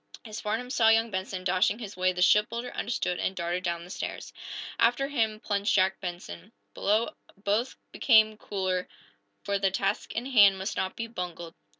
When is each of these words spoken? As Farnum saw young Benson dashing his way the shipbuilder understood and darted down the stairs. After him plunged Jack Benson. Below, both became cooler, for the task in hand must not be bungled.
As 0.25 0.41
Farnum 0.41 0.71
saw 0.71 0.89
young 0.89 1.11
Benson 1.11 1.43
dashing 1.43 1.77
his 1.77 1.95
way 1.95 2.11
the 2.11 2.23
shipbuilder 2.23 2.73
understood 2.73 3.19
and 3.19 3.35
darted 3.35 3.63
down 3.63 3.83
the 3.83 3.91
stairs. 3.91 4.33
After 4.79 5.09
him 5.09 5.39
plunged 5.39 5.75
Jack 5.75 5.99
Benson. 5.99 6.53
Below, 6.73 7.11
both 7.37 7.75
became 7.91 8.35
cooler, 8.35 8.87
for 9.43 9.59
the 9.59 9.69
task 9.69 10.11
in 10.13 10.25
hand 10.25 10.57
must 10.57 10.75
not 10.75 10.95
be 10.95 11.05
bungled. 11.05 11.53